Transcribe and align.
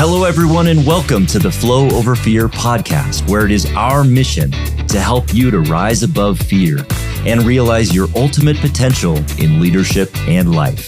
Hello, 0.00 0.22
everyone, 0.22 0.68
and 0.68 0.86
welcome 0.86 1.26
to 1.26 1.40
the 1.40 1.50
Flow 1.50 1.90
Over 1.90 2.14
Fear 2.14 2.46
podcast, 2.46 3.28
where 3.28 3.44
it 3.44 3.50
is 3.50 3.66
our 3.74 4.04
mission 4.04 4.52
to 4.86 5.00
help 5.00 5.34
you 5.34 5.50
to 5.50 5.58
rise 5.58 6.04
above 6.04 6.38
fear 6.38 6.86
and 7.26 7.42
realize 7.42 7.92
your 7.92 8.06
ultimate 8.14 8.56
potential 8.58 9.16
in 9.40 9.60
leadership 9.60 10.16
and 10.28 10.54
life. 10.54 10.86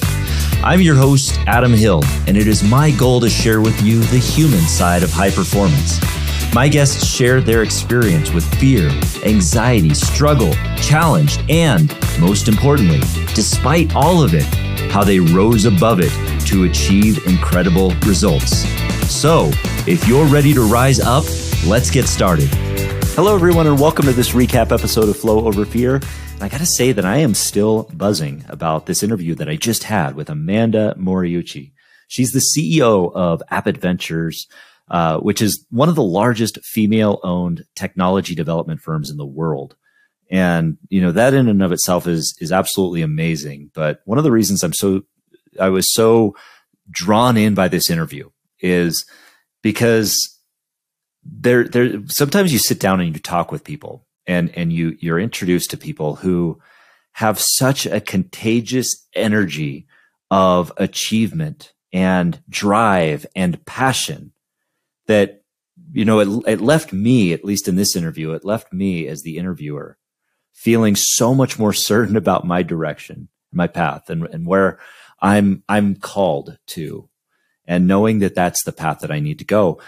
I'm 0.64 0.80
your 0.80 0.94
host, 0.94 1.40
Adam 1.48 1.72
Hill, 1.72 2.04
and 2.28 2.36
it 2.36 2.46
is 2.46 2.62
my 2.62 2.92
goal 2.92 3.18
to 3.22 3.28
share 3.28 3.60
with 3.60 3.82
you 3.82 3.98
the 3.98 4.18
human 4.18 4.60
side 4.60 5.02
of 5.02 5.10
high 5.10 5.32
performance. 5.32 5.98
My 6.54 6.68
guests 6.68 7.04
share 7.04 7.40
their 7.40 7.64
experience 7.64 8.30
with 8.30 8.44
fear, 8.60 8.90
anxiety, 9.26 9.92
struggle, 9.92 10.52
challenge, 10.76 11.40
and 11.48 11.92
most 12.20 12.46
importantly, 12.46 13.00
despite 13.34 13.92
all 13.96 14.22
of 14.22 14.34
it, 14.34 14.44
how 14.92 15.02
they 15.02 15.18
rose 15.18 15.64
above 15.64 15.98
it 16.00 16.12
to 16.46 16.62
achieve 16.62 17.26
incredible 17.26 17.90
results. 18.06 18.64
So, 19.10 19.50
if 19.86 20.06
you're 20.08 20.24
ready 20.24 20.54
to 20.54 20.62
rise 20.62 20.98
up, 20.98 21.24
let's 21.66 21.90
get 21.90 22.06
started. 22.06 22.48
Hello, 23.16 23.34
everyone, 23.34 23.66
and 23.66 23.78
welcome 23.78 24.06
to 24.06 24.12
this 24.12 24.30
recap 24.30 24.72
episode 24.72 25.08
of 25.10 25.16
Flow 25.16 25.46
Over 25.46 25.66
Fear. 25.66 26.00
I 26.40 26.48
got 26.48 26.60
to 26.60 26.64
say 26.64 26.92
that 26.92 27.04
I 27.04 27.18
am 27.18 27.34
still 27.34 27.90
buzzing 27.92 28.44
about 28.48 28.86
this 28.86 29.02
interview 29.02 29.34
that 29.34 29.48
I 29.48 29.56
just 29.56 29.82
had 29.82 30.14
with 30.14 30.30
Amanda 30.30 30.94
Moriuchi. 30.96 31.72
She's 32.08 32.30
the 32.30 32.38
CEO 32.38 33.12
of 33.12 33.42
AppIt 33.50 33.76
Ventures, 33.76 34.46
uh, 34.88 35.18
which 35.18 35.42
is 35.42 35.66
one 35.70 35.90
of 35.90 35.96
the 35.96 36.02
largest 36.02 36.58
female 36.64 37.20
owned 37.22 37.64
technology 37.74 38.34
development 38.36 38.80
firms 38.80 39.10
in 39.10 39.18
the 39.18 39.26
world. 39.26 39.76
And, 40.30 40.78
you 40.88 41.02
know, 41.02 41.12
that 41.12 41.34
in 41.34 41.48
and 41.48 41.62
of 41.62 41.72
itself 41.72 42.06
is, 42.06 42.38
is 42.40 42.52
absolutely 42.52 43.02
amazing. 43.02 43.70
But 43.74 44.00
one 44.04 44.18
of 44.18 44.24
the 44.24 44.32
reasons 44.32 44.62
I'm 44.62 44.72
so, 44.72 45.02
I 45.60 45.68
was 45.68 45.92
so 45.92 46.36
drawn 46.90 47.36
in 47.36 47.54
by 47.54 47.68
this 47.68 47.90
interview 47.90 48.30
is 48.60 49.04
because 49.62 50.38
there 51.22 51.64
there 51.64 52.00
sometimes 52.06 52.52
you 52.52 52.58
sit 52.58 52.80
down 52.80 53.00
and 53.00 53.14
you 53.14 53.20
talk 53.20 53.52
with 53.52 53.64
people 53.64 54.06
and 54.26 54.56
and 54.56 54.72
you 54.72 54.96
you're 55.00 55.18
introduced 55.18 55.70
to 55.70 55.76
people 55.76 56.16
who 56.16 56.58
have 57.12 57.38
such 57.38 57.86
a 57.86 58.00
contagious 58.00 59.06
energy 59.14 59.86
of 60.30 60.72
achievement 60.76 61.72
and 61.92 62.40
drive 62.48 63.26
and 63.34 63.64
passion 63.66 64.32
that 65.06 65.42
you 65.92 66.04
know 66.04 66.20
it, 66.20 66.28
it 66.46 66.60
left 66.60 66.92
me 66.92 67.32
at 67.32 67.44
least 67.44 67.68
in 67.68 67.76
this 67.76 67.96
interview 67.96 68.32
it 68.32 68.44
left 68.44 68.72
me 68.72 69.06
as 69.06 69.22
the 69.22 69.36
interviewer 69.36 69.98
feeling 70.54 70.94
so 70.96 71.34
much 71.34 71.58
more 71.58 71.72
certain 71.72 72.16
about 72.22 72.46
my 72.46 72.62
direction 72.62 73.28
my 73.52 73.66
path 73.66 74.08
and, 74.08 74.26
and 74.26 74.46
where 74.46 74.78
i'm 75.20 75.62
i'm 75.68 75.96
called 75.96 76.56
to 76.66 77.09
and 77.70 77.86
knowing 77.86 78.18
that 78.18 78.34
that's 78.34 78.64
the 78.64 78.72
path 78.72 78.98
that 78.98 79.12
I 79.12 79.20
need 79.20 79.38
to 79.38 79.44
go. 79.44 79.80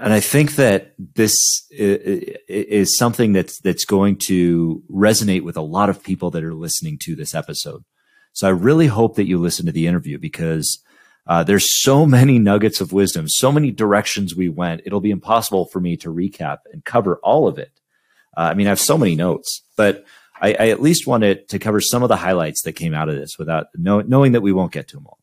And 0.00 0.14
I 0.14 0.20
think 0.20 0.56
that 0.56 0.94
this 0.98 1.34
is 1.70 2.96
something 2.96 3.34
that's, 3.34 3.60
that's 3.60 3.84
going 3.84 4.16
to 4.28 4.82
resonate 4.90 5.42
with 5.42 5.58
a 5.58 5.62
lot 5.62 5.90
of 5.90 6.02
people 6.02 6.30
that 6.30 6.42
are 6.42 6.54
listening 6.54 6.98
to 7.02 7.14
this 7.14 7.34
episode. 7.34 7.84
So 8.32 8.48
I 8.48 8.50
really 8.50 8.86
hope 8.86 9.16
that 9.16 9.26
you 9.26 9.38
listen 9.38 9.66
to 9.66 9.72
the 9.72 9.86
interview 9.86 10.18
because 10.18 10.82
uh, 11.26 11.44
there's 11.44 11.82
so 11.82 12.06
many 12.06 12.38
nuggets 12.38 12.80
of 12.80 12.94
wisdom, 12.94 13.28
so 13.28 13.52
many 13.52 13.70
directions 13.70 14.34
we 14.34 14.48
went. 14.48 14.80
It'll 14.86 15.00
be 15.00 15.10
impossible 15.10 15.66
for 15.66 15.80
me 15.80 15.98
to 15.98 16.12
recap 16.12 16.58
and 16.72 16.82
cover 16.82 17.20
all 17.22 17.46
of 17.46 17.58
it. 17.58 17.72
Uh, 18.38 18.40
I 18.40 18.54
mean, 18.54 18.68
I 18.68 18.70
have 18.70 18.80
so 18.80 18.96
many 18.96 19.16
notes, 19.16 19.62
but 19.76 20.06
I, 20.40 20.56
I, 20.58 20.68
at 20.68 20.80
least 20.80 21.06
wanted 21.06 21.48
to 21.50 21.58
cover 21.58 21.80
some 21.80 22.02
of 22.02 22.08
the 22.08 22.16
highlights 22.16 22.62
that 22.62 22.72
came 22.72 22.94
out 22.94 23.10
of 23.10 23.16
this 23.16 23.38
without 23.38 23.66
know, 23.74 24.00
knowing 24.00 24.32
that 24.32 24.42
we 24.42 24.52
won't 24.52 24.72
get 24.72 24.88
to 24.88 24.96
them 24.96 25.06
all. 25.06 25.18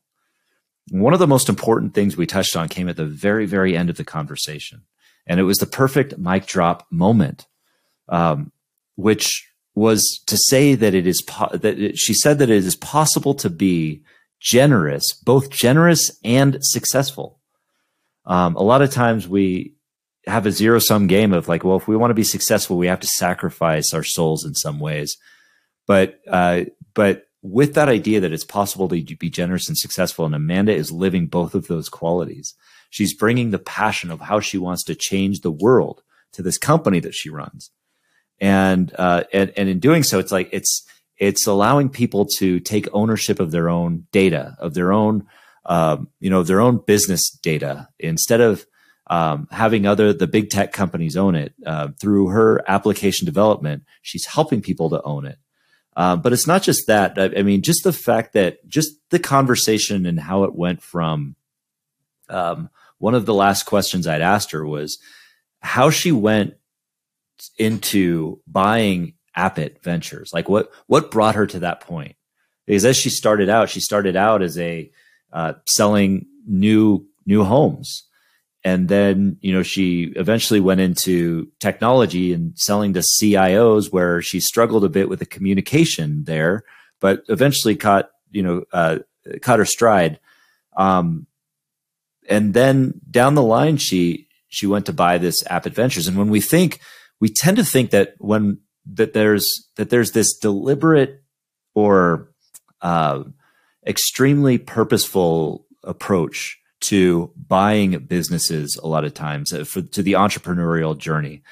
One 0.89 1.13
of 1.13 1.19
the 1.19 1.27
most 1.27 1.49
important 1.49 1.93
things 1.93 2.17
we 2.17 2.25
touched 2.25 2.55
on 2.55 2.67
came 2.67 2.89
at 2.89 2.97
the 2.97 3.05
very, 3.05 3.45
very 3.45 3.75
end 3.75 3.89
of 3.89 3.97
the 3.97 4.03
conversation. 4.03 4.83
And 5.25 5.39
it 5.39 5.43
was 5.43 5.57
the 5.57 5.65
perfect 5.65 6.17
mic 6.17 6.45
drop 6.45 6.85
moment, 6.91 7.47
um, 8.09 8.51
which 8.95 9.47
was 9.75 10.21
to 10.27 10.37
say 10.37 10.75
that 10.75 10.93
it 10.93 11.07
is, 11.07 11.21
po- 11.21 11.55
that 11.55 11.79
it, 11.79 11.97
she 11.97 12.13
said 12.13 12.39
that 12.39 12.49
it 12.49 12.65
is 12.65 12.75
possible 12.75 13.33
to 13.35 13.49
be 13.49 14.03
generous, 14.39 15.13
both 15.13 15.49
generous 15.49 16.19
and 16.23 16.57
successful. 16.61 17.39
Um, 18.25 18.55
a 18.55 18.61
lot 18.61 18.81
of 18.81 18.91
times 18.91 19.27
we 19.27 19.73
have 20.27 20.45
a 20.45 20.51
zero 20.51 20.79
sum 20.79 21.07
game 21.07 21.33
of 21.33 21.47
like, 21.47 21.63
well, 21.63 21.77
if 21.77 21.87
we 21.87 21.95
want 21.95 22.11
to 22.11 22.15
be 22.15 22.23
successful, 22.23 22.77
we 22.77 22.87
have 22.87 22.99
to 22.99 23.07
sacrifice 23.07 23.93
our 23.93 24.03
souls 24.03 24.45
in 24.45 24.53
some 24.53 24.79
ways. 24.79 25.17
But, 25.87 26.19
uh, 26.27 26.65
but 26.93 27.27
with 27.43 27.73
that 27.73 27.89
idea 27.89 28.21
that 28.21 28.31
it's 28.31 28.45
possible 28.45 28.87
to 28.87 29.03
be 29.17 29.29
generous 29.29 29.67
and 29.67 29.77
successful. 29.77 30.25
And 30.25 30.33
Amanda 30.33 30.73
is 30.73 30.91
living 30.91 31.27
both 31.27 31.53
of 31.53 31.67
those 31.67 31.89
qualities. 31.89 32.55
She's 32.89 33.13
bringing 33.13 33.51
the 33.51 33.59
passion 33.59 34.09
of 34.09 34.21
how 34.21 34.39
she 34.39 34.57
wants 34.57 34.83
to 34.85 34.95
change 34.95 35.41
the 35.41 35.51
world 35.51 36.01
to 36.31 36.41
this 36.41 36.57
company 36.57 37.01
that 37.01 37.13
she 37.13 37.29
runs. 37.29 37.69
And, 38.39 38.93
uh, 38.97 39.25
and, 39.33 39.51
and 39.57 39.67
in 39.67 39.79
doing 39.79 40.03
so, 40.03 40.19
it's 40.19 40.31
like, 40.31 40.49
it's, 40.53 40.87
it's 41.17 41.45
allowing 41.45 41.89
people 41.89 42.25
to 42.37 42.59
take 42.61 42.87
ownership 42.93 43.39
of 43.39 43.51
their 43.51 43.69
own 43.69 44.07
data, 44.11 44.55
of 44.59 44.73
their 44.73 44.93
own, 44.93 45.27
um, 45.65 46.07
you 46.19 46.29
know, 46.29 46.43
their 46.43 46.61
own 46.61 46.77
business 46.77 47.29
data 47.29 47.89
instead 47.99 48.41
of, 48.41 48.65
um, 49.07 49.49
having 49.51 49.85
other 49.85 50.13
the 50.13 50.27
big 50.27 50.49
tech 50.49 50.71
companies 50.71 51.17
own 51.17 51.35
it 51.35 51.53
uh, 51.65 51.89
through 51.99 52.29
her 52.29 52.63
application 52.69 53.25
development 53.25 53.83
she's 54.01 54.25
helping 54.25 54.61
people 54.61 54.89
to 54.89 55.01
own 55.03 55.25
it 55.25 55.37
uh, 55.95 56.15
but 56.15 56.33
it's 56.33 56.47
not 56.47 56.63
just 56.63 56.87
that. 56.87 57.17
I, 57.17 57.39
I, 57.39 57.43
mean, 57.43 57.61
just 57.61 57.83
the 57.83 57.93
fact 57.93 58.33
that 58.33 58.67
just 58.67 58.93
the 59.09 59.19
conversation 59.19 60.05
and 60.05 60.19
how 60.19 60.43
it 60.43 60.55
went 60.55 60.81
from 60.81 61.35
um, 62.29 62.69
one 62.97 63.15
of 63.15 63.25
the 63.25 63.33
last 63.33 63.63
questions 63.63 64.07
I'd 64.07 64.21
asked 64.21 64.51
her 64.51 64.65
was 64.65 64.97
how 65.61 65.89
she 65.89 66.11
went 66.11 66.55
into 67.57 68.39
buying 68.47 69.13
AppIt 69.37 69.81
Ventures. 69.83 70.31
Like 70.33 70.49
what 70.49 70.71
what 70.87 71.11
brought 71.11 71.35
her 71.35 71.47
to 71.47 71.59
that 71.59 71.81
point? 71.81 72.15
Because 72.65 72.85
as 72.85 72.97
she 72.97 73.09
started 73.09 73.49
out, 73.49 73.69
she 73.69 73.79
started 73.79 74.15
out 74.15 74.41
as 74.41 74.57
a 74.57 74.91
uh, 75.31 75.53
selling 75.65 76.27
new 76.47 77.05
new 77.25 77.43
homes 77.43 78.03
and 78.63 78.87
then 78.87 79.37
you 79.41 79.53
know 79.53 79.63
she 79.63 80.13
eventually 80.15 80.59
went 80.59 80.81
into 80.81 81.49
technology 81.59 82.33
and 82.33 82.57
selling 82.57 82.93
to 82.93 83.01
CIOs 83.01 83.91
where 83.91 84.21
she 84.21 84.39
struggled 84.39 84.85
a 84.85 84.89
bit 84.89 85.09
with 85.09 85.19
the 85.19 85.25
communication 85.25 86.23
there, 86.23 86.63
but 86.99 87.23
eventually 87.27 87.75
caught 87.75 88.09
you 88.31 88.41
know 88.41 88.63
uh, 88.71 88.99
caught 89.41 89.59
her 89.59 89.65
stride. 89.65 90.19
Um, 90.77 91.27
and 92.29 92.53
then 92.53 93.01
down 93.09 93.35
the 93.35 93.43
line, 93.43 93.77
she 93.77 94.27
she 94.47 94.67
went 94.67 94.85
to 94.85 94.93
buy 94.93 95.17
this 95.17 95.43
AppIt 95.43 95.73
Ventures 95.73 96.07
and 96.07 96.17
when 96.17 96.29
we 96.29 96.39
think, 96.39 96.79
we 97.19 97.27
tend 97.27 97.57
to 97.57 97.65
think 97.65 97.91
that 97.91 98.15
when 98.19 98.59
that 98.93 99.13
there's 99.13 99.69
that 99.75 99.89
there's 99.89 100.11
this 100.11 100.37
deliberate 100.37 101.21
or 101.75 102.31
uh, 102.81 103.23
extremely 103.85 104.57
purposeful 104.57 105.65
approach 105.83 106.59
to 106.83 107.31
buying 107.35 107.97
businesses 108.05 108.79
a 108.81 108.87
lot 108.87 109.05
of 109.05 109.13
times 109.13 109.53
uh, 109.53 109.63
for, 109.63 109.81
to 109.81 110.03
the 110.03 110.13
entrepreneurial 110.13 110.97
journey. 110.97 111.43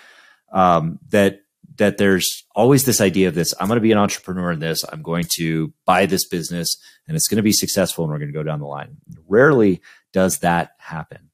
Um, 0.52 1.00
that 1.10 1.42
that 1.78 1.98
there's 1.98 2.44
always 2.54 2.84
this 2.84 3.02
idea 3.02 3.28
of 3.28 3.34
this. 3.34 3.54
I'm 3.60 3.68
going 3.68 3.78
to 3.78 3.82
be 3.82 3.92
an 3.92 3.98
entrepreneur 3.98 4.52
in 4.52 4.60
this. 4.60 4.84
I'm 4.92 5.02
going 5.02 5.26
to 5.38 5.74
buy 5.86 6.06
this 6.06 6.28
business, 6.28 6.76
and 7.08 7.16
it's 7.16 7.28
going 7.28 7.38
to 7.38 7.44
be 7.44 7.54
successful, 7.54 8.04
and 8.04 8.12
we're 8.12 8.20
going 8.20 8.32
to 8.32 8.38
go 8.38 8.44
down 8.44 8.60
the 8.60 8.66
line. 8.66 8.98
Rarely 9.28 9.82
does 10.12 10.40
that 10.40 10.72
happen. 10.78 11.30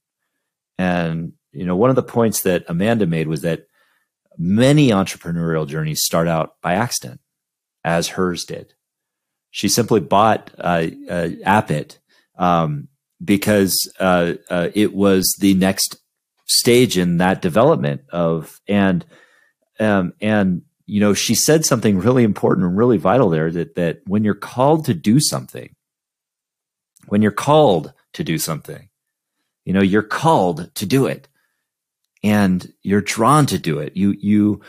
And 0.78 1.32
you 1.52 1.64
know, 1.64 1.76
one 1.76 1.90
of 1.90 1.96
the 1.96 2.02
points 2.02 2.42
that 2.42 2.64
Amanda 2.68 3.06
made 3.06 3.26
was 3.26 3.42
that 3.42 3.66
many 4.36 4.90
entrepreneurial 4.90 5.66
journeys 5.66 6.04
start 6.04 6.28
out 6.28 6.54
by 6.62 6.74
accident, 6.74 7.20
as 7.84 8.08
hers 8.08 8.44
did. 8.44 8.74
She 9.50 9.68
simply 9.68 10.00
bought 10.00 10.50
uh, 10.58 10.86
uh, 11.10 11.28
AppIt 11.44 11.98
um, 12.36 12.88
because 13.22 13.76
uh, 14.00 14.34
uh, 14.50 14.68
it 14.74 14.94
was 14.94 15.36
the 15.40 15.54
next 15.54 15.96
stage 16.46 16.96
in 16.96 17.18
that 17.18 17.42
development 17.42 18.02
of 18.10 18.60
and 18.68 19.04
um, 19.80 20.12
and 20.20 20.62
you 20.86 21.00
know 21.00 21.14
she 21.14 21.34
said 21.34 21.64
something 21.64 21.98
really 21.98 22.24
important 22.24 22.66
and 22.66 22.76
really 22.76 22.96
vital 22.96 23.28
there 23.28 23.50
that 23.50 23.74
that 23.74 24.00
when 24.06 24.24
you're 24.24 24.34
called 24.34 24.84
to 24.86 24.94
do 24.94 25.20
something 25.20 25.74
when 27.08 27.20
you're 27.20 27.30
called 27.30 27.92
to 28.14 28.24
do 28.24 28.38
something 28.38 28.88
you 29.64 29.72
know 29.74 29.82
you're 29.82 30.02
called 30.02 30.74
to 30.74 30.86
do 30.86 31.06
it 31.06 31.28
and 32.22 32.72
you're 32.82 33.00
drawn 33.00 33.46
to 33.46 33.58
do 33.58 33.78
it. 33.78 33.96
You 33.96 34.12
you 34.18 34.60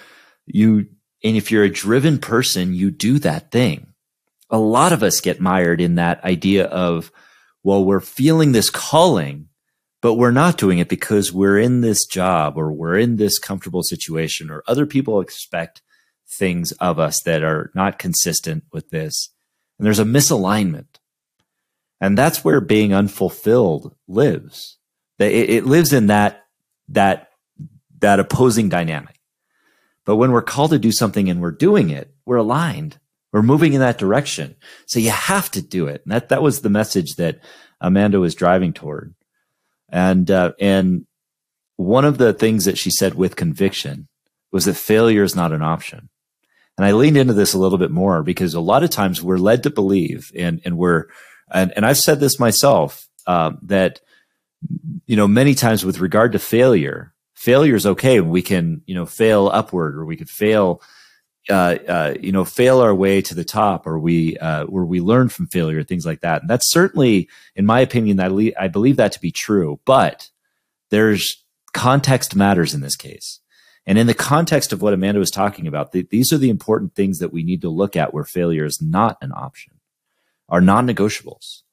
you 0.46 0.88
and 1.24 1.38
if 1.38 1.51
you're 1.51 1.63
a 1.63 1.69
driven 1.69 2.19
person 2.19 2.74
you 2.74 2.92
do 2.92 3.19
that 3.19 3.51
thing. 3.51 3.88
A 4.50 4.57
lot 4.57 4.94
of 4.94 5.04
us 5.04 5.22
get 5.22 5.40
mired 5.40 5.80
in 5.80 5.96
that 5.96 6.24
idea 6.24 6.66
of 6.66 7.12
well, 7.64 7.84
we're 7.84 8.00
feeling 8.00 8.52
this 8.52 8.70
calling, 8.70 9.50
but 10.02 10.16
we're 10.16 10.32
not 10.32 10.58
doing 10.58 10.80
it 10.80 10.90
because 10.90 11.34
we're 11.34 11.60
in 11.60 11.82
this 11.82 12.06
job 12.06 12.58
or 12.58 12.72
we're 12.72 12.98
in 12.98 13.18
this 13.18 13.38
comfortable 13.38 13.84
situation 13.84 14.50
or 14.50 14.64
other 14.68 14.86
people 14.86 15.20
expect 15.20 15.82
things 16.28 16.72
of 16.74 17.00
us 17.00 17.22
that 17.24 17.44
are 17.44 17.72
not 17.74 18.00
consistent 18.00 18.64
with 18.72 18.90
this. 18.90 19.30
And 19.78 19.86
there's 19.86 20.00
a 20.00 20.06
misalignment. 20.06 21.00
And 22.02 22.18
that's 22.18 22.44
where 22.44 22.62
being 22.62 22.94
unfulfilled 22.94 23.96
lives 24.08 24.78
It, 25.18 25.50
it 25.50 25.66
lives 25.66 25.92
in 25.92 26.08
that 26.08 26.46
that 26.90 27.30
that 28.00 28.20
opposing 28.20 28.70
dynamic. 28.70 29.20
But 30.06 30.16
when 30.16 30.32
we're 30.32 30.42
called 30.42 30.72
to 30.72 30.80
do 30.80 30.92
something 30.92 31.30
and 31.30 31.42
we're 31.42 31.52
doing 31.52 31.90
it, 31.90 32.14
we're 32.26 32.38
aligned. 32.38 33.00
We're 33.31 33.44
moving 33.44 33.74
in 33.74 33.80
that 33.80 33.98
direction. 33.98 34.56
So 34.88 35.00
you 35.00 35.12
have 35.12 35.52
to 35.52 35.62
do 35.62 35.88
it. 35.88 36.02
And 36.04 36.14
that 36.14 36.30
that 36.30 36.42
was 36.42 36.62
the 36.62 36.70
message 36.70 37.16
that 37.16 37.40
Amanda 37.80 38.20
was 38.20 38.36
driving 38.36 38.74
toward. 38.74 39.14
And 39.90 40.30
uh, 40.30 40.54
and 40.60 41.06
one 41.76 42.06
of 42.06 42.18
the 42.18 42.34
things 42.34 42.66
that 42.66 42.78
she 42.78 42.92
said 42.92 43.16
with 43.16 43.36
conviction 43.36 44.08
was 44.52 44.66
that 44.66 44.76
failure 44.76 45.24
is 45.24 45.36
not 45.36 45.54
an 45.54 45.62
option. 45.62 46.10
And 46.78 46.86
I 46.86 46.94
leaned 46.94 47.18
into 47.18 47.34
this 47.34 47.54
a 47.54 47.60
little 47.60 47.78
bit 47.78 47.92
more 47.92 48.24
because 48.24 48.54
a 48.54 48.62
lot 48.62 48.84
of 48.84 48.90
times 48.90 49.22
we're 49.22 49.38
led 49.38 49.64
to 49.64 49.70
believe, 49.70 50.32
and 50.36 50.62
and 50.64 50.78
we're, 50.78 51.08
and, 51.52 51.74
and 51.75 51.86
I've 51.86 51.98
said 51.98 52.20
this 52.20 52.40
myself 52.40 53.08
uh, 53.28 53.52
that 53.64 54.00
you 55.06 55.18
know 55.18 55.28
many 55.28 55.56
times 55.56 55.84
with 55.84 56.00
regard 56.00 56.32
to 56.32 56.40
failure, 56.40 57.14
failure 57.36 57.75
is 57.75 57.86
okay. 57.86 58.22
We 58.22 58.42
can 58.42 58.82
you 58.86 58.96
know 58.96 59.06
fail 59.06 59.50
upward, 59.52 59.96
or 59.96 60.06
we 60.06 60.16
could 60.16 60.30
fail. 60.30 60.82
Uh, 61.50 61.78
uh, 61.88 62.13
you 62.22 62.31
know, 62.31 62.46
fail 62.46 62.80
our 62.80 62.94
way 62.94 63.22
to 63.24 63.34
the 63.34 63.44
top, 63.44 63.88
or 63.88 63.98
we, 63.98 64.38
uh, 64.38 64.66
where 64.66 64.86
we 64.86 65.01
learn 65.01 65.30
from 65.30 65.48
failure, 65.48 65.84
things 65.84 66.06
like 66.06 66.22
that. 66.22 66.42
And 66.42 66.50
that's 66.50 66.69
certainly, 66.69 67.28
in 67.56 67.66
my 67.66 67.80
opinion, 67.80 68.19
I, 68.19 68.28
le- 68.28 68.51
I 68.60 68.68
believe 68.68 68.98
that 68.98 69.13
to 69.13 69.19
be 69.19 69.31
true. 69.31 69.80
But 69.84 70.30
there's 70.92 71.44
context 71.74 72.36
matters 72.36 72.74
in 72.75 72.81
this 72.81 72.96
case. 72.96 73.40
And 73.86 73.98
in 73.98 74.06
the 74.06 74.13
context 74.13 74.72
of 74.72 74.84
what 74.84 74.94
Amanda 74.94 75.19
was 75.19 75.31
talking 75.31 75.66
about, 75.66 75.92
these 75.92 76.31
are 76.31 76.38
the 76.38 76.51
important 76.51 76.94
things 76.94 77.18
that 77.19 77.34
we 77.34 77.42
need 77.42 77.62
to 77.62 77.69
look 77.69 77.96
at 77.96 78.13
where 78.13 78.24
failure 78.24 78.66
is 78.66 78.81
not 78.81 79.18
an 79.19 79.31
option, 79.31 79.74
are 80.48 80.62
non 80.62 80.88
negotiables. 80.88 81.63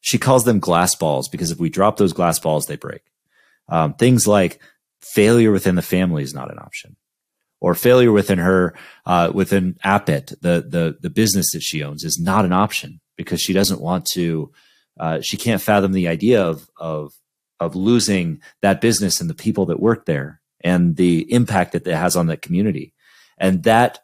She 0.00 0.18
calls 0.18 0.44
them 0.44 0.58
glass 0.58 0.94
balls 0.94 1.28
because 1.28 1.50
if 1.50 1.58
we 1.58 1.68
drop 1.68 1.98
those 1.98 2.14
glass 2.14 2.38
balls, 2.38 2.64
they 2.66 2.76
break. 2.76 3.02
Um, 3.68 3.92
things 3.92 4.26
like 4.26 4.60
failure 5.00 5.50
within 5.50 5.74
the 5.74 5.82
family 5.82 6.22
is 6.22 6.32
not 6.32 6.50
an 6.50 6.58
option, 6.58 6.96
or 7.66 7.74
failure 7.74 8.12
within 8.12 8.38
her, 8.38 8.72
uh, 9.06 9.28
within 9.34 9.76
AppIt, 9.84 10.28
the, 10.40 10.64
the, 10.64 10.96
the 11.00 11.10
business 11.10 11.50
that 11.50 11.64
she 11.64 11.82
owns 11.82 12.04
is 12.04 12.16
not 12.16 12.44
an 12.44 12.52
option 12.52 13.00
because 13.16 13.40
she 13.40 13.52
doesn't 13.52 13.80
want 13.80 14.04
to, 14.06 14.52
uh, 15.00 15.20
she 15.20 15.36
can't 15.36 15.60
fathom 15.60 15.90
the 15.90 16.06
idea 16.06 16.40
of, 16.40 16.70
of, 16.76 17.12
of 17.58 17.74
losing 17.74 18.40
that 18.62 18.80
business 18.80 19.20
and 19.20 19.28
the 19.28 19.34
people 19.34 19.66
that 19.66 19.80
work 19.80 20.06
there 20.06 20.40
and 20.60 20.94
the 20.94 21.26
impact 21.32 21.72
that 21.72 21.84
it 21.84 21.96
has 21.96 22.14
on 22.14 22.28
that 22.28 22.40
community. 22.40 22.94
And 23.36 23.64
that, 23.64 23.98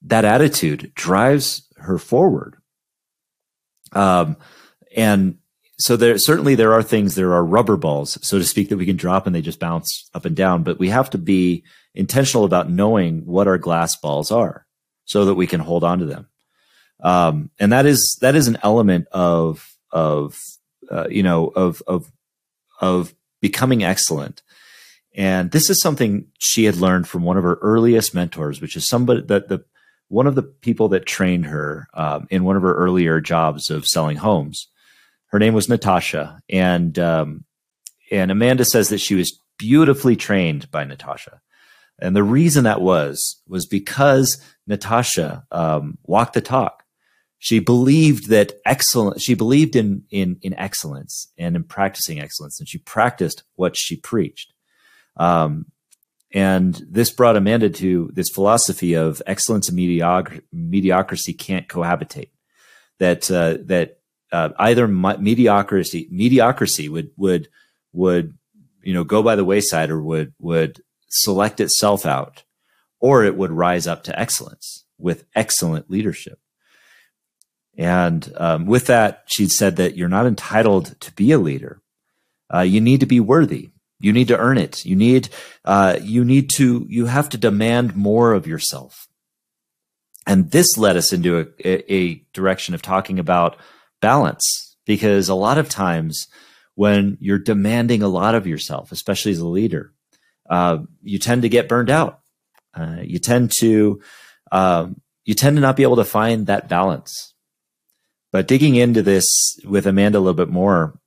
that 0.00 0.24
attitude 0.24 0.90
drives 0.94 1.68
her 1.76 1.98
forward. 1.98 2.56
Um, 3.92 4.38
and 4.96 5.36
so 5.78 5.96
there 5.96 6.18
certainly 6.18 6.54
there 6.54 6.72
are 6.72 6.82
things 6.82 7.14
there 7.14 7.32
are 7.34 7.44
rubber 7.44 7.76
balls 7.76 8.18
so 8.26 8.38
to 8.38 8.44
speak 8.44 8.68
that 8.68 8.76
we 8.76 8.86
can 8.86 8.96
drop 8.96 9.26
and 9.26 9.34
they 9.34 9.42
just 9.42 9.60
bounce 9.60 10.08
up 10.14 10.24
and 10.24 10.36
down 10.36 10.62
but 10.62 10.78
we 10.78 10.88
have 10.88 11.10
to 11.10 11.18
be 11.18 11.64
intentional 11.94 12.44
about 12.44 12.70
knowing 12.70 13.24
what 13.26 13.48
our 13.48 13.58
glass 13.58 13.96
balls 13.96 14.30
are 14.30 14.66
so 15.04 15.24
that 15.24 15.34
we 15.34 15.46
can 15.46 15.60
hold 15.60 15.84
on 15.84 15.98
to 15.98 16.04
them 16.04 16.28
um, 17.02 17.50
and 17.58 17.72
that 17.72 17.86
is 17.86 18.16
that 18.20 18.34
is 18.34 18.48
an 18.48 18.58
element 18.62 19.06
of 19.12 19.76
of 19.90 20.38
uh, 20.90 21.08
you 21.08 21.22
know 21.22 21.46
of 21.48 21.82
of 21.86 22.10
of 22.80 23.14
becoming 23.40 23.84
excellent 23.84 24.42
and 25.16 25.50
this 25.50 25.70
is 25.70 25.80
something 25.80 26.26
she 26.38 26.64
had 26.64 26.76
learned 26.76 27.08
from 27.08 27.22
one 27.22 27.38
of 27.38 27.42
her 27.42 27.58
earliest 27.62 28.14
mentors, 28.14 28.60
which 28.60 28.76
is 28.76 28.86
somebody 28.86 29.22
that 29.22 29.48
the 29.48 29.64
one 30.08 30.26
of 30.26 30.34
the 30.36 30.42
people 30.42 30.88
that 30.90 31.06
trained 31.06 31.46
her 31.46 31.88
um, 31.94 32.28
in 32.30 32.44
one 32.44 32.56
of 32.56 32.62
her 32.62 32.74
earlier 32.74 33.20
jobs 33.20 33.70
of 33.70 33.86
selling 33.86 34.18
homes. 34.18 34.68
Her 35.28 35.38
name 35.38 35.54
was 35.54 35.68
Natasha, 35.68 36.40
and 36.48 36.98
um, 36.98 37.44
and 38.10 38.30
Amanda 38.30 38.64
says 38.64 38.88
that 38.90 39.00
she 39.00 39.14
was 39.14 39.40
beautifully 39.58 40.16
trained 40.16 40.70
by 40.70 40.84
Natasha, 40.84 41.40
and 41.98 42.14
the 42.14 42.22
reason 42.22 42.64
that 42.64 42.80
was 42.80 43.40
was 43.48 43.66
because 43.66 44.40
Natasha 44.66 45.44
um, 45.50 45.98
walked 46.04 46.34
the 46.34 46.40
talk. 46.40 46.84
She 47.38 47.58
believed 47.58 48.30
that 48.30 48.52
excellent. 48.64 49.20
She 49.20 49.34
believed 49.34 49.76
in 49.76 50.04
in 50.10 50.38
in 50.42 50.54
excellence 50.54 51.32
and 51.36 51.56
in 51.56 51.64
practicing 51.64 52.20
excellence, 52.20 52.58
and 52.60 52.68
she 52.68 52.78
practiced 52.78 53.42
what 53.56 53.76
she 53.76 53.96
preached. 53.96 54.52
Um, 55.16 55.66
and 56.32 56.74
this 56.90 57.10
brought 57.10 57.36
Amanda 57.36 57.70
to 57.70 58.10
this 58.12 58.28
philosophy 58.30 58.94
of 58.94 59.22
excellence 59.26 59.68
and 59.68 59.78
medioc- 59.78 60.42
mediocrity 60.52 61.32
can't 61.32 61.68
cohabitate. 61.68 62.30
That 62.98 63.30
uh, 63.30 63.58
that 63.64 64.00
uh, 64.32 64.50
either 64.58 64.88
mediocrity 64.88 66.08
mediocrity 66.10 66.88
would 66.88 67.10
would 67.16 67.48
would 67.92 68.36
you 68.82 68.92
know 68.92 69.04
go 69.04 69.22
by 69.22 69.36
the 69.36 69.44
wayside 69.44 69.90
or 69.90 70.00
would 70.00 70.34
would 70.38 70.82
select 71.08 71.60
itself 71.60 72.04
out, 72.04 72.44
or 73.00 73.24
it 73.24 73.36
would 73.36 73.52
rise 73.52 73.86
up 73.86 74.04
to 74.04 74.18
excellence 74.18 74.84
with 74.98 75.24
excellent 75.34 75.90
leadership. 75.90 76.38
And 77.78 78.32
um, 78.36 78.66
with 78.66 78.86
that, 78.86 79.24
she 79.26 79.48
said 79.48 79.76
that 79.76 79.96
you're 79.96 80.08
not 80.08 80.26
entitled 80.26 80.98
to 81.00 81.12
be 81.12 81.32
a 81.32 81.38
leader. 81.38 81.82
Uh, 82.52 82.60
you 82.60 82.80
need 82.80 83.00
to 83.00 83.06
be 83.06 83.20
worthy. 83.20 83.70
You 83.98 84.12
need 84.12 84.28
to 84.28 84.38
earn 84.38 84.58
it. 84.58 84.84
You 84.84 84.96
need, 84.96 85.28
uh, 85.64 85.98
you 86.00 86.24
need 86.24 86.50
to, 86.50 86.86
you 86.88 87.06
have 87.06 87.28
to 87.30 87.38
demand 87.38 87.96
more 87.96 88.32
of 88.32 88.46
yourself. 88.46 89.08
And 90.26 90.50
this 90.50 90.76
led 90.76 90.96
us 90.96 91.12
into 91.12 91.52
a, 91.64 91.92
a 91.92 92.14
direction 92.32 92.74
of 92.74 92.82
talking 92.82 93.18
about 93.18 93.56
balance 94.06 94.76
because 94.84 95.28
a 95.28 95.34
lot 95.34 95.58
of 95.58 95.68
times 95.68 96.28
when 96.76 97.18
you're 97.20 97.40
demanding 97.40 98.02
a 98.02 98.08
lot 98.08 98.36
of 98.36 98.46
yourself, 98.46 98.92
especially 98.92 99.32
as 99.32 99.40
a 99.40 99.48
leader, 99.48 99.92
uh, 100.48 100.78
you 101.02 101.18
tend 101.18 101.42
to 101.42 101.48
get 101.48 101.68
burned 101.68 101.90
out. 101.90 102.20
Uh, 102.72 102.98
you 103.02 103.18
tend 103.18 103.50
to, 103.58 104.00
um, 104.52 105.00
you 105.24 105.34
tend 105.34 105.56
to 105.56 105.60
not 105.60 105.74
be 105.74 105.82
able 105.82 105.96
to 105.96 106.04
find 106.04 106.46
that 106.46 106.68
balance. 106.68 107.34
But 108.30 108.46
digging 108.46 108.76
into 108.76 109.02
this 109.02 109.26
with 109.64 109.88
Amanda 109.88 110.18
a 110.18 110.20
little 110.20 110.34
bit 110.34 110.50
more, 110.50 111.00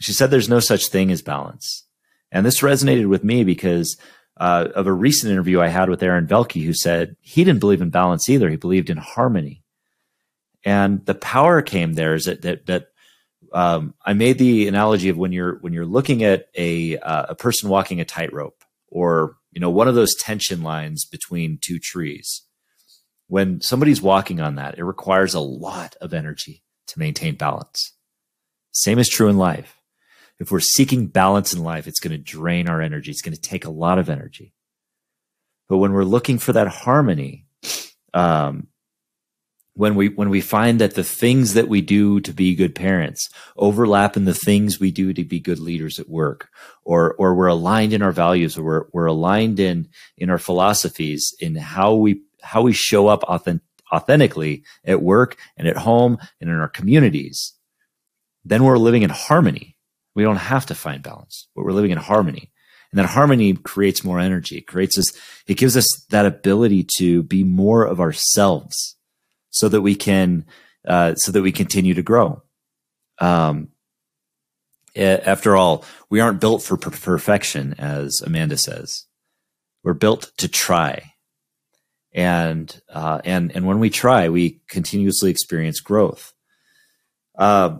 she 0.00 0.14
said 0.14 0.30
there's 0.30 0.48
no 0.48 0.60
such 0.60 0.88
thing 0.88 1.10
as 1.10 1.20
balance. 1.20 1.84
And 2.32 2.46
this 2.46 2.60
resonated 2.60 3.08
with 3.08 3.24
me 3.24 3.44
because 3.44 3.98
uh, 4.38 4.68
of 4.74 4.86
a 4.86 4.92
recent 4.92 5.32
interview 5.32 5.60
I 5.60 5.68
had 5.68 5.90
with 5.90 6.02
Aaron 6.02 6.26
Velke, 6.26 6.64
who 6.64 6.72
said 6.72 7.14
he 7.20 7.44
didn't 7.44 7.60
believe 7.60 7.82
in 7.82 7.90
balance 7.90 8.30
either. 8.30 8.48
He 8.48 8.56
believed 8.56 8.88
in 8.88 8.96
harmony. 8.96 9.62
And 10.68 11.04
the 11.06 11.14
power 11.14 11.62
came 11.62 11.94
there 11.94 12.14
is 12.14 12.26
that, 12.26 12.42
that, 12.42 12.66
that 12.66 12.88
um, 13.52 13.94
I 14.04 14.12
made 14.12 14.38
the 14.38 14.68
analogy 14.68 15.08
of 15.08 15.16
when 15.16 15.32
you're, 15.32 15.58
when 15.60 15.72
you're 15.72 15.86
looking 15.86 16.22
at 16.24 16.48
a, 16.54 16.98
uh, 16.98 17.26
a 17.30 17.34
person 17.34 17.70
walking 17.70 18.00
a 18.00 18.04
tightrope 18.04 18.62
or, 18.88 19.36
you 19.52 19.60
know, 19.60 19.70
one 19.70 19.88
of 19.88 19.94
those 19.94 20.14
tension 20.14 20.62
lines 20.62 21.04
between 21.04 21.58
two 21.60 21.78
trees. 21.78 22.42
When 23.28 23.60
somebody's 23.60 24.02
walking 24.02 24.40
on 24.40 24.56
that, 24.56 24.78
it 24.78 24.84
requires 24.84 25.34
a 25.34 25.40
lot 25.40 25.96
of 26.00 26.14
energy 26.14 26.62
to 26.88 26.98
maintain 26.98 27.36
balance. 27.36 27.92
Same 28.72 28.98
is 28.98 29.08
true 29.08 29.28
in 29.28 29.38
life 29.38 29.78
if 30.38 30.52
we're 30.52 30.60
seeking 30.60 31.06
balance 31.06 31.52
in 31.52 31.62
life, 31.62 31.86
it's 31.86 32.00
going 32.00 32.12
to 32.12 32.18
drain 32.18 32.68
our 32.68 32.80
energy. 32.80 33.10
It's 33.10 33.22
going 33.22 33.34
to 33.34 33.40
take 33.40 33.64
a 33.64 33.70
lot 33.70 33.98
of 33.98 34.08
energy. 34.08 34.54
But 35.68 35.78
when 35.78 35.92
we're 35.92 36.04
looking 36.04 36.38
for 36.38 36.52
that 36.52 36.68
harmony, 36.68 37.46
um, 38.14 38.68
when 39.78 39.94
we 39.94 40.08
when 40.08 40.28
we 40.28 40.40
find 40.40 40.80
that 40.80 40.94
the 40.94 41.04
things 41.04 41.54
that 41.54 41.68
we 41.68 41.80
do 41.80 42.20
to 42.20 42.32
be 42.32 42.54
good 42.54 42.74
parents 42.74 43.30
overlap 43.56 44.16
in 44.16 44.24
the 44.24 44.34
things 44.34 44.80
we 44.80 44.90
do 44.90 45.12
to 45.12 45.24
be 45.24 45.40
good 45.40 45.60
leaders 45.60 45.98
at 45.98 46.08
work, 46.08 46.48
or 46.84 47.14
or 47.14 47.34
we're 47.34 47.46
aligned 47.46 47.92
in 47.92 48.02
our 48.02 48.12
values, 48.12 48.58
or 48.58 48.64
we're 48.64 48.84
we're 48.92 49.06
aligned 49.06 49.60
in 49.60 49.88
in 50.16 50.30
our 50.30 50.38
philosophies, 50.38 51.32
in 51.38 51.54
how 51.54 51.94
we 51.94 52.22
how 52.42 52.62
we 52.62 52.72
show 52.72 53.06
up 53.06 53.22
authentic, 53.24 53.62
authentically 53.92 54.64
at 54.84 55.00
work 55.00 55.38
and 55.56 55.68
at 55.68 55.76
home 55.76 56.18
and 56.40 56.50
in 56.50 56.56
our 56.56 56.68
communities, 56.68 57.54
then 58.44 58.64
we're 58.64 58.78
living 58.78 59.02
in 59.02 59.10
harmony 59.10 59.78
we 60.18 60.24
don't 60.24 60.36
have 60.36 60.66
to 60.66 60.74
find 60.74 61.00
balance, 61.00 61.46
but 61.54 61.64
we're 61.64 61.70
living 61.70 61.92
in 61.92 61.98
harmony. 61.98 62.50
And 62.90 62.98
that 62.98 63.06
harmony 63.06 63.54
creates 63.54 64.02
more 64.02 64.18
energy. 64.18 64.58
It 64.58 64.66
creates 64.66 64.98
us, 64.98 65.16
it 65.46 65.58
gives 65.58 65.76
us 65.76 65.86
that 66.10 66.26
ability 66.26 66.88
to 66.98 67.22
be 67.22 67.44
more 67.44 67.84
of 67.84 68.00
ourselves 68.00 68.96
so 69.58 69.68
that 69.68 69.80
we 69.82 69.96
can, 69.96 70.46
uh, 70.86 71.14
so 71.16 71.32
that 71.32 71.42
we 71.42 71.50
continue 71.50 71.94
to 71.94 72.02
grow. 72.02 72.42
Um, 73.20 73.68
after 74.96 75.56
all, 75.56 75.84
we 76.10 76.20
aren't 76.20 76.40
built 76.40 76.62
for 76.62 76.76
per- 76.76 76.90
perfection, 76.90 77.74
as 77.76 78.20
Amanda 78.24 78.56
says. 78.56 79.04
We're 79.82 79.94
built 79.94 80.30
to 80.38 80.48
try. 80.48 81.14
And, 82.12 82.80
uh, 82.88 83.20
and, 83.24 83.54
and 83.54 83.66
when 83.66 83.80
we 83.80 83.90
try, 83.90 84.28
we 84.28 84.60
continuously 84.68 85.30
experience 85.30 85.80
growth. 85.80 86.32
Uh, 87.36 87.78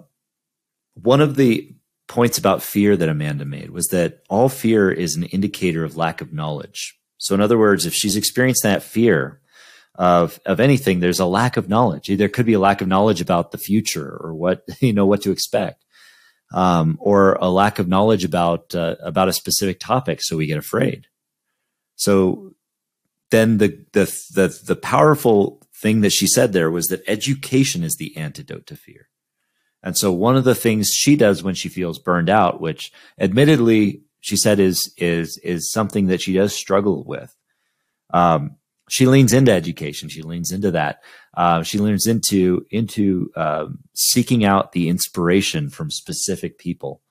one 0.94 1.20
of 1.20 1.36
the 1.36 1.74
points 2.08 2.38
about 2.38 2.62
fear 2.62 2.96
that 2.96 3.08
Amanda 3.08 3.44
made 3.44 3.70
was 3.70 3.86
that 3.86 4.20
all 4.28 4.48
fear 4.48 4.90
is 4.90 5.14
an 5.14 5.24
indicator 5.24 5.84
of 5.84 5.96
lack 5.96 6.20
of 6.20 6.32
knowledge. 6.32 6.98
So, 7.18 7.34
in 7.34 7.40
other 7.40 7.58
words, 7.58 7.86
if 7.86 7.94
she's 7.94 8.16
experienced 8.16 8.62
that 8.64 8.82
fear 8.82 9.40
of 9.98 10.40
of 10.46 10.60
anything, 10.60 11.00
there's 11.00 11.20
a 11.20 11.26
lack 11.26 11.58
of 11.58 11.68
knowledge. 11.68 12.08
There 12.08 12.30
could 12.30 12.46
be 12.46 12.54
a 12.54 12.60
lack 12.60 12.80
of 12.80 12.88
knowledge 12.88 13.20
about 13.20 13.52
the 13.52 13.58
future 13.58 14.16
or 14.22 14.34
what 14.34 14.64
you 14.80 14.94
know 14.94 15.06
what 15.06 15.22
to 15.22 15.32
expect. 15.32 15.84
um, 16.52 16.96
or 17.00 17.34
a 17.34 17.50
lack 17.50 17.78
of 17.78 17.88
knowledge 17.88 18.24
about 18.24 18.74
uh, 18.74 18.96
about 19.02 19.28
a 19.28 19.32
specific 19.32 19.80
topic, 19.80 20.22
so 20.22 20.36
we 20.36 20.46
get 20.46 20.58
afraid. 20.58 21.06
So 21.96 22.54
then 23.30 23.58
the 23.58 23.84
the 23.92 24.04
the 24.34 24.60
the 24.66 24.76
powerful 24.76 25.60
thing 25.74 26.00
that 26.02 26.12
she 26.12 26.26
said 26.26 26.52
there 26.52 26.70
was 26.70 26.88
that 26.88 27.02
education 27.06 27.84
is 27.84 27.96
the 27.96 28.16
antidote 28.16 28.66
to 28.66 28.76
fear. 28.76 29.08
And 29.82 29.96
so 29.96 30.12
one 30.12 30.36
of 30.36 30.44
the 30.44 30.54
things 30.56 30.90
she 30.92 31.16
does 31.16 31.42
when 31.42 31.54
she 31.54 31.68
feels 31.68 31.98
burned 32.00 32.30
out, 32.30 32.60
which 32.60 32.92
admittedly 33.20 34.02
she 34.20 34.36
said 34.36 34.60
is 34.60 34.92
is 34.96 35.38
is 35.38 35.70
something 35.70 36.06
that 36.08 36.20
she 36.22 36.32
does 36.34 36.54
struggle 36.54 37.04
with. 37.04 37.34
Um, 38.12 38.56
she 38.88 39.06
leans 39.06 39.32
into 39.32 39.52
education. 39.52 40.08
She 40.08 40.22
leans 40.22 40.52
into 40.52 40.70
that. 40.72 41.02
Uh, 41.34 41.62
she 41.62 41.78
leans 41.78 42.06
into 42.06 42.66
into 42.70 43.30
um, 43.36 43.78
seeking 43.94 44.44
out 44.44 44.72
the 44.72 44.88
inspiration 44.88 45.70
from 45.70 45.90
specific 45.90 46.58
people. 46.58 47.02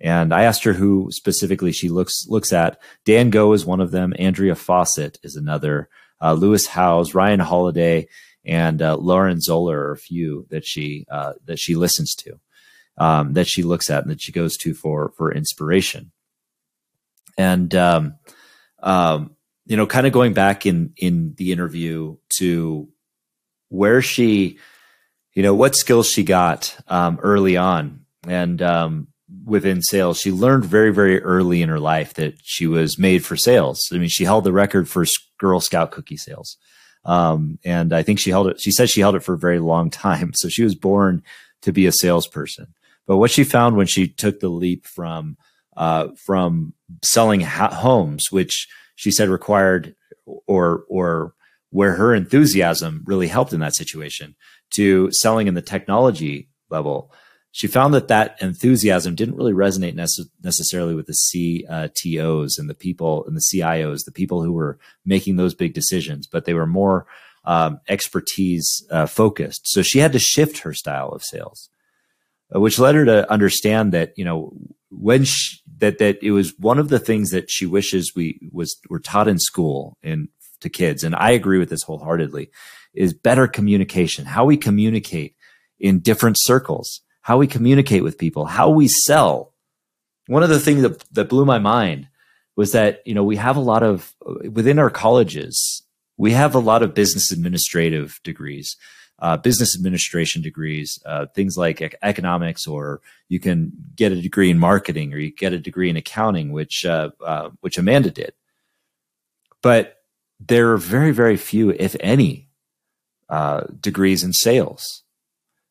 And 0.00 0.34
I 0.34 0.42
asked 0.42 0.64
her 0.64 0.72
who 0.72 1.08
specifically 1.10 1.72
she 1.72 1.88
looks 1.88 2.26
looks 2.28 2.52
at. 2.52 2.80
Dan 3.04 3.30
Go 3.30 3.52
is 3.52 3.64
one 3.64 3.80
of 3.80 3.92
them. 3.92 4.12
Andrea 4.18 4.54
Fawcett 4.54 5.18
is 5.22 5.36
another. 5.36 5.88
Uh, 6.20 6.34
Lewis 6.34 6.66
Howes, 6.66 7.14
Ryan 7.14 7.40
Holiday, 7.40 8.08
and 8.44 8.80
uh, 8.82 8.96
Lauren 8.96 9.40
Zoller 9.40 9.78
are 9.78 9.92
a 9.92 9.98
few 9.98 10.46
that 10.50 10.64
she 10.64 11.06
uh, 11.10 11.34
that 11.44 11.58
she 11.58 11.74
listens 11.74 12.14
to, 12.16 12.40
um, 12.98 13.34
that 13.34 13.46
she 13.46 13.62
looks 13.62 13.90
at, 13.90 14.02
and 14.02 14.10
that 14.10 14.20
she 14.20 14.32
goes 14.32 14.56
to 14.58 14.74
for 14.74 15.12
for 15.16 15.32
inspiration. 15.32 16.12
And 17.38 17.74
um, 17.74 18.16
um, 18.82 19.36
you 19.66 19.76
know, 19.76 19.86
kind 19.86 20.06
of 20.06 20.12
going 20.12 20.32
back 20.32 20.66
in 20.66 20.92
in 20.96 21.34
the 21.36 21.52
interview 21.52 22.16
to 22.38 22.88
where 23.68 24.02
she, 24.02 24.58
you 25.34 25.42
know, 25.42 25.54
what 25.54 25.76
skills 25.76 26.08
she 26.08 26.24
got 26.24 26.76
um, 26.88 27.18
early 27.22 27.56
on, 27.56 28.04
and 28.26 28.60
um, 28.60 29.08
within 29.44 29.82
sales, 29.82 30.18
she 30.18 30.32
learned 30.32 30.64
very 30.64 30.92
very 30.92 31.22
early 31.22 31.62
in 31.62 31.68
her 31.68 31.80
life 31.80 32.14
that 32.14 32.34
she 32.42 32.66
was 32.66 32.98
made 32.98 33.24
for 33.24 33.36
sales. 33.36 33.88
I 33.92 33.98
mean, 33.98 34.08
she 34.08 34.24
held 34.24 34.44
the 34.44 34.52
record 34.52 34.88
for 34.88 35.04
Girl 35.38 35.60
Scout 35.60 35.92
cookie 35.92 36.16
sales, 36.16 36.56
um, 37.04 37.58
and 37.64 37.92
I 37.92 38.02
think 38.02 38.18
she 38.18 38.30
held 38.30 38.48
it. 38.48 38.60
She 38.60 38.72
said 38.72 38.90
she 38.90 39.00
held 39.00 39.14
it 39.14 39.22
for 39.22 39.34
a 39.34 39.38
very 39.38 39.58
long 39.58 39.90
time. 39.90 40.32
So 40.36 40.48
she 40.48 40.64
was 40.64 40.74
born 40.74 41.22
to 41.62 41.72
be 41.72 41.86
a 41.86 41.92
salesperson. 41.92 42.74
But 43.06 43.16
what 43.16 43.30
she 43.30 43.44
found 43.44 43.76
when 43.76 43.86
she 43.86 44.08
took 44.08 44.40
the 44.40 44.48
leap 44.48 44.86
from 44.86 45.36
uh, 45.76 46.08
from 46.16 46.74
selling 47.02 47.40
ha- 47.40 47.74
homes, 47.74 48.30
which 48.30 48.68
she 48.94 49.10
said 49.10 49.28
required 49.28 49.94
or 50.24 50.84
or 50.88 51.34
where 51.70 51.94
her 51.94 52.14
enthusiasm 52.14 53.02
really 53.06 53.28
helped 53.28 53.52
in 53.52 53.60
that 53.60 53.74
situation 53.74 54.34
to 54.70 55.10
selling 55.12 55.46
in 55.46 55.54
the 55.54 55.62
technology 55.62 56.48
level 56.70 57.12
she 57.54 57.66
found 57.66 57.92
that 57.92 58.08
that 58.08 58.36
enthusiasm 58.40 59.14
didn't 59.14 59.36
really 59.36 59.52
resonate 59.52 59.94
nece- 59.94 60.30
necessarily 60.42 60.94
with 60.94 61.06
the 61.06 61.12
CTOs 61.12 62.58
and 62.58 62.68
the 62.68 62.74
people 62.74 63.26
and 63.26 63.36
the 63.36 63.44
CIOs, 63.52 64.06
the 64.06 64.10
people 64.10 64.42
who 64.42 64.52
were 64.52 64.78
making 65.04 65.36
those 65.36 65.54
big 65.54 65.74
decisions, 65.74 66.26
but 66.26 66.46
they 66.46 66.54
were 66.54 66.66
more 66.66 67.06
um, 67.44 67.78
expertise 67.88 68.86
uh, 68.90 69.04
focused. 69.04 69.68
So 69.68 69.82
she 69.82 69.98
had 69.98 70.12
to 70.14 70.18
shift 70.18 70.58
her 70.60 70.72
style 70.72 71.10
of 71.10 71.22
sales, 71.22 71.68
uh, 72.54 72.58
which 72.58 72.78
led 72.78 72.94
her 72.94 73.04
to 73.04 73.30
understand 73.30 73.92
that 73.92 74.14
you 74.16 74.24
know 74.24 74.54
when 74.92 75.24
she, 75.24 75.58
that 75.78 75.98
that 75.98 76.22
it 76.22 76.32
was 76.32 76.56
one 76.58 76.78
of 76.78 76.88
the 76.88 76.98
things 76.98 77.30
that 77.30 77.50
she 77.50 77.66
wishes 77.66 78.12
we 78.14 78.38
was 78.52 78.76
were 78.88 79.00
taught 79.00 79.28
in 79.28 79.38
school 79.38 79.96
and 80.02 80.28
to 80.60 80.68
kids, 80.68 81.02
and 81.02 81.14
I 81.16 81.30
agree 81.30 81.58
with 81.58 81.70
this 81.70 81.82
wholeheartedly, 81.82 82.50
is 82.94 83.12
better 83.12 83.48
communication, 83.48 84.24
how 84.24 84.44
we 84.44 84.56
communicate 84.56 85.34
in 85.80 85.98
different 85.98 86.36
circles, 86.38 87.00
how 87.22 87.38
we 87.38 87.46
communicate 87.46 88.04
with 88.04 88.18
people, 88.18 88.44
how 88.44 88.70
we 88.70 88.86
sell. 88.88 89.54
One 90.28 90.42
of 90.42 90.50
the 90.50 90.60
things 90.60 90.82
that, 90.82 91.02
that 91.12 91.28
blew 91.28 91.44
my 91.44 91.58
mind 91.58 92.08
was 92.54 92.72
that, 92.72 93.00
you 93.06 93.14
know, 93.14 93.24
we 93.24 93.36
have 93.36 93.56
a 93.56 93.60
lot 93.60 93.82
of 93.82 94.14
within 94.48 94.78
our 94.78 94.90
colleges, 94.90 95.82
we 96.16 96.32
have 96.32 96.54
a 96.54 96.60
lot 96.60 96.82
of 96.82 96.94
business 96.94 97.32
administrative 97.32 98.20
degrees 98.22 98.76
uh, 99.18 99.36
business 99.36 99.76
administration 99.76 100.42
degrees, 100.42 100.98
uh, 101.06 101.26
things 101.26 101.56
like 101.56 101.80
ec- 101.80 101.98
economics, 102.02 102.66
or 102.66 103.00
you 103.28 103.38
can 103.38 103.72
get 103.94 104.12
a 104.12 104.20
degree 104.20 104.50
in 104.50 104.58
marketing, 104.58 105.12
or 105.12 105.18
you 105.18 105.30
get 105.30 105.52
a 105.52 105.58
degree 105.58 105.88
in 105.88 105.96
accounting, 105.96 106.52
which 106.52 106.84
uh, 106.84 107.10
uh, 107.24 107.50
which 107.60 107.78
Amanda 107.78 108.10
did. 108.10 108.32
But 109.62 109.98
there 110.40 110.72
are 110.72 110.76
very, 110.78 111.12
very 111.12 111.36
few, 111.36 111.70
if 111.70 111.94
any, 112.00 112.48
uh, 113.28 113.62
degrees 113.80 114.24
in 114.24 114.32
sales, 114.32 115.04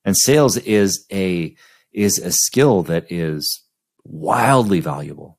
and 0.06 0.16
sales 0.18 0.58
is 0.58 1.06
a 1.12 1.56
is 1.92 2.20
a 2.20 2.32
skill 2.32 2.84
that 2.84 3.12
is 3.12 3.64
wildly 4.04 4.80
valuable, 4.80 5.38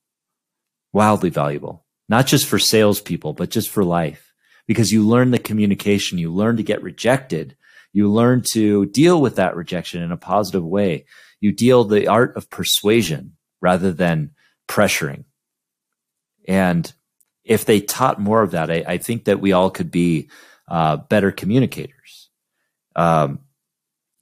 wildly 0.93 1.31
valuable, 1.31 1.87
not 2.09 2.27
just 2.27 2.47
for 2.47 2.59
salespeople, 2.59 3.33
but 3.33 3.51
just 3.51 3.71
for 3.71 3.85
life 3.85 4.33
because 4.67 4.93
you 4.93 5.07
learn 5.07 5.31
the 5.31 5.39
communication, 5.39 6.19
you 6.19 6.33
learn 6.33 6.57
to 6.57 6.63
get 6.63 6.83
rejected 6.83 7.57
you 7.93 8.11
learn 8.11 8.43
to 8.53 8.87
deal 8.87 9.21
with 9.21 9.37
that 9.37 9.57
rejection 9.57 10.03
in 10.03 10.13
a 10.13 10.17
positive 10.17 10.65
way. 10.65 11.05
You 11.41 11.53
deal 11.53 11.85
the 11.85 12.09
art 12.09 12.37
of 12.37 12.51
persuasion 12.51 13.37
rather 13.61 13.93
than 13.93 14.31
pressuring. 14.69 15.25
And 16.49 16.93
if 17.45 17.65
they 17.65 17.81
taught 17.81 18.21
more 18.21 18.43
of 18.43 18.53
that, 18.53 18.71
I, 18.71 18.85
I 18.87 18.99
think 18.99 19.25
that 19.25 19.41
we 19.41 19.53
all 19.53 19.71
could 19.71 19.91
be 19.91 20.31
uh, 20.69 20.97
better 20.97 21.31
communicators. 21.31 22.31
Um, 22.97 23.41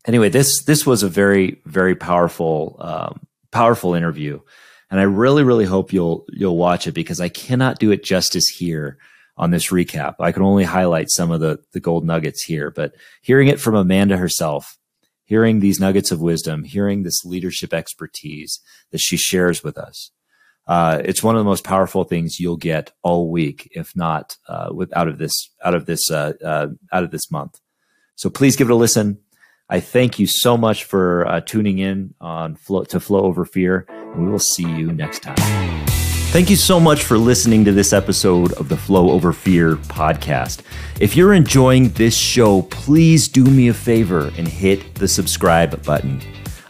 anyway, 0.07 0.29
this 0.29 0.65
this 0.65 0.87
was 0.87 1.03
a 1.03 1.09
very 1.09 1.61
very 1.65 1.95
powerful 1.95 2.77
um, 2.81 3.21
powerful 3.51 3.95
interview, 3.95 4.41
and 4.91 5.01
I 5.01 5.05
really 5.05 5.43
really 5.43 5.65
hope 5.65 5.93
you'll 5.93 6.25
you'll 6.29 6.57
watch 6.57 6.87
it 6.87 6.93
because 6.93 7.21
I 7.21 7.29
cannot 7.29 7.79
do 7.79 7.91
it 7.91 8.05
justice 8.05 8.49
here 8.49 8.99
on 9.41 9.51
this 9.51 9.71
recap. 9.71 10.17
I 10.21 10.33
can 10.33 10.43
only 10.43 10.65
highlight 10.65 11.11
some 11.11 11.31
of 11.31 11.41
the, 11.41 11.59
the 11.73 11.81
gold 11.81 12.05
nuggets 12.05 12.45
here, 12.45 12.71
but 12.71 12.95
hearing 13.23 13.49
it 13.49 13.59
from 13.59 13.75
Amanda 13.75 14.19
herself, 14.19 14.77
hearing 15.25 15.61
these 15.61 15.81
nuggets 15.81 16.13
of 16.13 16.21
wisdom, 16.21 16.63
hearing 16.63 17.03
this 17.03 17.25
leadership 17.25 17.73
expertise 17.73 18.61
that 18.91 19.01
she 19.01 19.17
shares 19.17 19.65
with 19.65 19.79
us, 19.79 20.11
uh, 20.67 21.01
it's 21.03 21.23
one 21.23 21.37
of 21.37 21.41
the 21.41 21.49
most 21.49 21.65
powerful 21.65 22.05
things 22.05 22.39
you'll 22.39 22.59
get 22.59 22.93
all 23.03 23.31
week, 23.31 23.67
if 23.73 23.97
not 23.97 24.37
uh, 24.47 24.69
with 24.73 24.95
out 24.95 25.09
of 25.09 25.17
this 25.17 25.51
out 25.65 25.75
of 25.75 25.87
this 25.87 26.11
uh, 26.11 26.35
uh 26.45 26.69
out 26.93 27.03
of 27.03 27.11
this 27.11 27.31
month. 27.33 27.59
So 28.17 28.29
please 28.29 28.57
give 28.57 28.69
it 28.69 28.73
a 28.73 28.77
listen. 28.77 29.19
I 29.71 29.81
thank 29.81 30.19
you 30.19 30.27
so 30.27 30.59
much 30.59 30.85
for 30.85 31.27
uh, 31.27 31.41
tuning 31.41 31.79
in 31.79 32.15
on 32.21 32.57
flow, 32.57 32.85
to 32.85 33.01
Flow 33.01 33.23
Over 33.23 33.47
Fear, 33.47 33.87
and 33.89 34.27
we 34.27 34.31
will 34.31 34.39
see 34.39 34.69
you 34.69 34.93
next 34.93 35.23
time. 35.23 36.10
Thank 36.31 36.49
you 36.49 36.55
so 36.55 36.79
much 36.79 37.03
for 37.03 37.19
listening 37.19 37.65
to 37.65 37.73
this 37.73 37.93
episode 37.93 38.53
of 38.53 38.69
the 38.69 38.77
Flow 38.77 39.11
Over 39.11 39.33
Fear 39.33 39.75
podcast. 39.75 40.63
If 41.01 41.17
you're 41.17 41.35
enjoying 41.35 41.89
this 41.89 42.17
show, 42.17 42.63
please 42.63 43.27
do 43.27 43.43
me 43.43 43.67
a 43.67 43.75
favor 43.75 44.31
and 44.39 44.47
hit 44.47 44.95
the 44.95 45.09
subscribe 45.09 45.85
button. 45.85 46.23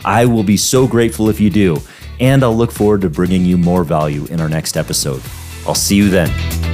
I 0.02 0.24
will 0.24 0.44
be 0.44 0.56
so 0.56 0.86
grateful 0.86 1.28
if 1.28 1.38
you 1.40 1.50
do, 1.50 1.76
and 2.20 2.42
I'll 2.42 2.56
look 2.56 2.72
forward 2.72 3.02
to 3.02 3.10
bringing 3.10 3.44
you 3.44 3.58
more 3.58 3.84
value 3.84 4.24
in 4.28 4.40
our 4.40 4.48
next 4.48 4.78
episode. 4.78 5.22
I'll 5.66 5.74
see 5.74 5.96
you 5.96 6.08
then. 6.08 6.69